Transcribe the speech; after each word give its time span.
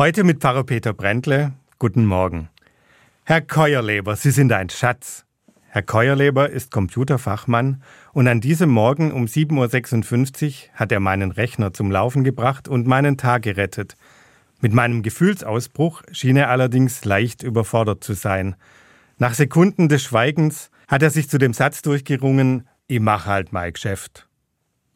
Heute 0.00 0.24
mit 0.24 0.40
Pfarrer 0.40 0.64
Peter 0.64 0.94
Brentle. 0.94 1.52
Guten 1.78 2.06
Morgen. 2.06 2.48
Herr 3.24 3.42
Keuerleber, 3.42 4.16
Sie 4.16 4.30
sind 4.30 4.50
ein 4.50 4.70
Schatz. 4.70 5.26
Herr 5.68 5.82
Keuerleber 5.82 6.48
ist 6.48 6.70
Computerfachmann 6.70 7.82
und 8.14 8.26
an 8.26 8.40
diesem 8.40 8.70
Morgen 8.70 9.12
um 9.12 9.26
7.56 9.26 10.46
Uhr 10.46 10.72
hat 10.72 10.90
er 10.90 11.00
meinen 11.00 11.32
Rechner 11.32 11.74
zum 11.74 11.90
Laufen 11.90 12.24
gebracht 12.24 12.66
und 12.66 12.86
meinen 12.86 13.18
Tag 13.18 13.42
gerettet. 13.42 13.98
Mit 14.62 14.72
meinem 14.72 15.02
Gefühlsausbruch 15.02 16.00
schien 16.12 16.38
er 16.38 16.48
allerdings 16.48 17.04
leicht 17.04 17.42
überfordert 17.42 18.02
zu 18.02 18.14
sein. 18.14 18.56
Nach 19.18 19.34
Sekunden 19.34 19.90
des 19.90 20.02
Schweigens 20.02 20.70
hat 20.88 21.02
er 21.02 21.10
sich 21.10 21.28
zu 21.28 21.36
dem 21.36 21.52
Satz 21.52 21.82
durchgerungen, 21.82 22.66
ich 22.86 23.00
mache 23.00 23.26
halt 23.26 23.52
mein 23.52 23.74
Geschäft. 23.74 24.26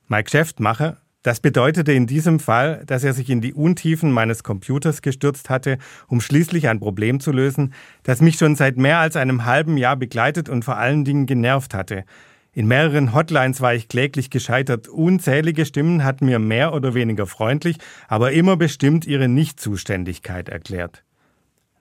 Mein 0.08 0.24
Geschäft 0.24 0.60
mache 0.60 0.96
das 1.24 1.40
bedeutete 1.40 1.90
in 1.92 2.06
diesem 2.06 2.38
Fall, 2.38 2.82
dass 2.86 3.02
er 3.02 3.14
sich 3.14 3.30
in 3.30 3.40
die 3.40 3.54
Untiefen 3.54 4.12
meines 4.12 4.42
Computers 4.42 5.00
gestürzt 5.00 5.48
hatte, 5.48 5.78
um 6.06 6.20
schließlich 6.20 6.68
ein 6.68 6.80
Problem 6.80 7.18
zu 7.18 7.32
lösen, 7.32 7.72
das 8.02 8.20
mich 8.20 8.36
schon 8.36 8.56
seit 8.56 8.76
mehr 8.76 8.98
als 8.98 9.16
einem 9.16 9.46
halben 9.46 9.78
Jahr 9.78 9.96
begleitet 9.96 10.50
und 10.50 10.66
vor 10.66 10.76
allen 10.76 11.06
Dingen 11.06 11.24
genervt 11.24 11.72
hatte. 11.72 12.04
In 12.52 12.68
mehreren 12.68 13.14
Hotlines 13.14 13.62
war 13.62 13.74
ich 13.74 13.88
kläglich 13.88 14.28
gescheitert. 14.28 14.86
Unzählige 14.86 15.64
Stimmen 15.64 16.04
hatten 16.04 16.26
mir 16.26 16.38
mehr 16.38 16.74
oder 16.74 16.92
weniger 16.92 17.26
freundlich, 17.26 17.78
aber 18.06 18.32
immer 18.32 18.58
bestimmt 18.58 19.06
ihre 19.06 19.26
Nichtzuständigkeit 19.26 20.50
erklärt. 20.50 21.04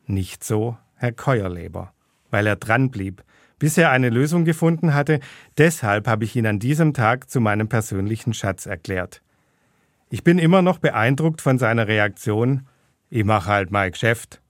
Nicht 0.08 0.46
so 0.46 0.78
Herr 0.96 1.12
Keuerleber, 1.12 1.92
weil 2.32 2.48
er 2.48 2.56
dran 2.56 2.92
blieb, 2.92 3.26
bis 3.60 3.78
er 3.78 3.92
eine 3.92 4.10
Lösung 4.10 4.46
gefunden 4.46 4.94
hatte. 4.94 5.20
Deshalb 5.58 6.08
habe 6.08 6.24
ich 6.24 6.34
ihn 6.38 6.48
an 6.48 6.60
diesem 6.60 6.94
Tag 6.94 7.30
zu 7.30 7.42
meinem 7.42 7.68
persönlichen 7.68 8.34
Schatz 8.34 8.66
erklärt. 8.66 9.22
Ich 10.14 10.24
bin 10.24 10.38
immer 10.38 10.62
noch 10.62 10.78
beeindruckt 10.78 11.42
von 11.42 11.58
seiner 11.58 11.88
Reaktion, 11.88 12.68
ich 13.10 13.24
mache 13.24 13.48
halt 13.48 13.72
mein 13.72 13.94
Geschäft. 13.94 14.44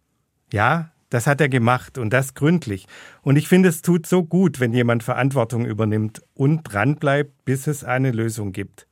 Ja, 0.52 0.91
das 1.09 1.26
hat 1.26 1.39
er 1.39 1.48
gemacht 1.48 1.98
und 1.98 2.12
das 2.12 2.34
gründlich. 2.34 2.86
Und 3.22 3.38
ich 3.38 3.47
finde, 3.47 3.69
es 3.69 3.81
tut 3.81 4.06
so 4.06 4.25
gut, 4.25 4.59
wenn 4.59 4.73
jemand 4.73 5.03
Verantwortung 5.03 5.66
übernimmt 5.66 6.22
und 6.34 6.64
dranbleibt, 6.64 7.45
bis 7.45 7.67
es 7.67 7.86
eine 7.86 8.11
Lösung 8.11 8.52
gibt. 8.52 8.88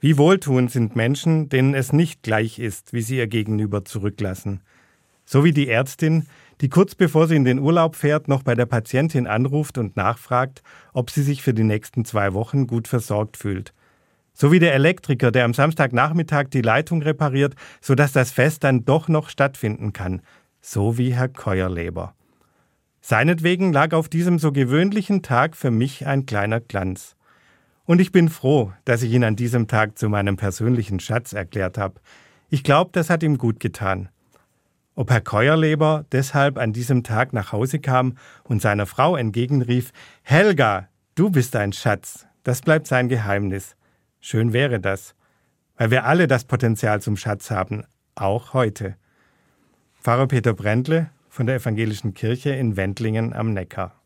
Wie 0.00 0.16
wohltuend 0.16 0.70
sind 0.70 0.96
Menschen, 0.96 1.50
denen 1.50 1.74
es 1.74 1.92
nicht 1.92 2.22
gleich 2.22 2.58
ist, 2.58 2.94
wie 2.94 3.02
sie 3.02 3.18
ihr 3.18 3.26
Gegenüber 3.26 3.84
zurücklassen. 3.84 4.62
So 5.26 5.44
wie 5.44 5.52
die 5.52 5.68
Ärztin, 5.68 6.26
die 6.62 6.70
kurz 6.70 6.94
bevor 6.94 7.28
sie 7.28 7.36
in 7.36 7.44
den 7.44 7.58
Urlaub 7.58 7.96
fährt, 7.96 8.28
noch 8.28 8.42
bei 8.42 8.54
der 8.54 8.64
Patientin 8.64 9.26
anruft 9.26 9.76
und 9.76 9.98
nachfragt, 9.98 10.62
ob 10.94 11.10
sie 11.10 11.22
sich 11.22 11.42
für 11.42 11.52
die 11.52 11.64
nächsten 11.64 12.06
zwei 12.06 12.32
Wochen 12.32 12.66
gut 12.66 12.88
versorgt 12.88 13.36
fühlt. 13.36 13.74
So 14.40 14.52
wie 14.52 14.60
der 14.60 14.72
Elektriker, 14.72 15.32
der 15.32 15.44
am 15.44 15.52
Samstagnachmittag 15.52 16.44
die 16.50 16.62
Leitung 16.62 17.02
repariert, 17.02 17.56
sodass 17.80 18.12
das 18.12 18.30
Fest 18.30 18.62
dann 18.62 18.84
doch 18.84 19.08
noch 19.08 19.30
stattfinden 19.30 19.92
kann. 19.92 20.22
So 20.60 20.96
wie 20.96 21.12
Herr 21.12 21.28
Keuerleber. 21.28 22.14
Seinetwegen 23.00 23.72
lag 23.72 23.92
auf 23.94 24.08
diesem 24.08 24.38
so 24.38 24.52
gewöhnlichen 24.52 25.22
Tag 25.22 25.56
für 25.56 25.72
mich 25.72 26.06
ein 26.06 26.24
kleiner 26.24 26.60
Glanz. 26.60 27.16
Und 27.84 28.00
ich 28.00 28.12
bin 28.12 28.28
froh, 28.28 28.72
dass 28.84 29.02
ich 29.02 29.12
ihn 29.12 29.24
an 29.24 29.34
diesem 29.34 29.66
Tag 29.66 29.98
zu 29.98 30.08
meinem 30.08 30.36
persönlichen 30.36 31.00
Schatz 31.00 31.32
erklärt 31.32 31.76
habe. 31.76 32.00
Ich 32.48 32.62
glaube, 32.62 32.90
das 32.92 33.10
hat 33.10 33.24
ihm 33.24 33.38
gut 33.38 33.58
getan. 33.58 34.08
Ob 34.94 35.10
Herr 35.10 35.20
Keuerleber 35.20 36.04
deshalb 36.12 36.58
an 36.58 36.72
diesem 36.72 37.02
Tag 37.02 37.32
nach 37.32 37.50
Hause 37.50 37.80
kam 37.80 38.16
und 38.44 38.62
seiner 38.62 38.86
Frau 38.86 39.16
entgegenrief, 39.16 39.90
Helga, 40.22 40.86
du 41.16 41.28
bist 41.28 41.56
ein 41.56 41.72
Schatz, 41.72 42.24
das 42.44 42.60
bleibt 42.60 42.86
sein 42.86 43.08
Geheimnis. 43.08 43.74
Schön 44.20 44.52
wäre 44.52 44.80
das, 44.80 45.14
weil 45.76 45.90
wir 45.90 46.04
alle 46.04 46.26
das 46.26 46.44
Potenzial 46.44 47.00
zum 47.00 47.16
Schatz 47.16 47.50
haben, 47.50 47.84
auch 48.14 48.52
heute. 48.52 48.96
Pfarrer 50.00 50.26
Peter 50.26 50.54
Brändle 50.54 51.10
von 51.28 51.46
der 51.46 51.56
Evangelischen 51.56 52.14
Kirche 52.14 52.50
in 52.50 52.76
Wendlingen 52.76 53.32
am 53.32 53.52
Neckar. 53.52 53.96